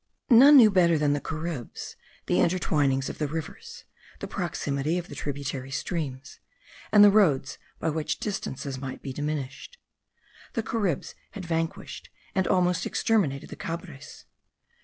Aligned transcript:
None 0.31 0.57
knew 0.57 0.71
better 0.71 0.97
than 0.97 1.13
the 1.13 1.21
Caribs 1.21 1.95
the 2.25 2.39
intertwinings 2.39 3.07
of 3.07 3.19
the 3.19 3.27
rivers, 3.27 3.83
the 4.17 4.27
proximity 4.27 4.97
of 4.97 5.09
the 5.09 5.13
tributary 5.13 5.69
streams, 5.69 6.39
and 6.91 7.03
the 7.03 7.11
roads 7.11 7.59
by 7.77 7.89
which 7.91 8.17
distances 8.19 8.79
might 8.79 9.03
be 9.03 9.13
diminished. 9.13 9.77
The 10.53 10.63
Caribs 10.63 11.13
had 11.33 11.45
vanquished 11.45 12.09
and 12.33 12.47
almost 12.47 12.87
exterminated 12.87 13.51
the 13.51 13.55
Cabres. 13.55 14.25